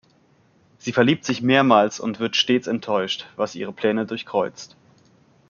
Sie 0.79 0.93
verliebt 0.93 1.25
sich 1.25 1.43
mehrmals 1.43 1.99
und 1.99 2.17
wird 2.19 2.35
stets 2.35 2.65
enttäuscht, 2.65 3.27
was 3.35 3.53
ihre 3.53 3.71
Pläne 3.71 4.07
durchkreuzt. 4.07 4.75